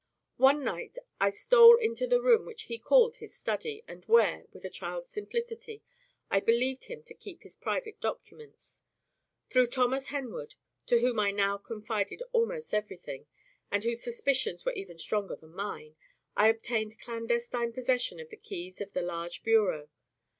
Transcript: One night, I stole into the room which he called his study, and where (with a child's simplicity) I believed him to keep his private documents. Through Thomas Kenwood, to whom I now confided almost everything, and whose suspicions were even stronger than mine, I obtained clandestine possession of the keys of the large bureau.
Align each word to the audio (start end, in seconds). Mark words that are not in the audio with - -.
One 0.37 0.63
night, 0.63 0.97
I 1.19 1.29
stole 1.29 1.75
into 1.77 2.07
the 2.07 2.19
room 2.23 2.43
which 2.43 2.63
he 2.63 2.79
called 2.79 3.17
his 3.17 3.35
study, 3.35 3.83
and 3.87 4.03
where 4.05 4.45
(with 4.51 4.65
a 4.65 4.69
child's 4.71 5.11
simplicity) 5.11 5.83
I 6.31 6.39
believed 6.39 6.85
him 6.85 7.03
to 7.03 7.13
keep 7.13 7.43
his 7.43 7.55
private 7.55 8.01
documents. 8.01 8.81
Through 9.51 9.67
Thomas 9.67 10.07
Kenwood, 10.07 10.55
to 10.87 11.01
whom 11.01 11.19
I 11.19 11.29
now 11.29 11.59
confided 11.59 12.23
almost 12.31 12.73
everything, 12.73 13.27
and 13.69 13.83
whose 13.83 14.01
suspicions 14.01 14.65
were 14.65 14.73
even 14.73 14.97
stronger 14.97 15.35
than 15.35 15.53
mine, 15.53 15.97
I 16.35 16.47
obtained 16.47 16.99
clandestine 16.99 17.71
possession 17.71 18.19
of 18.19 18.31
the 18.31 18.37
keys 18.37 18.81
of 18.81 18.93
the 18.93 19.03
large 19.03 19.43
bureau. 19.43 19.87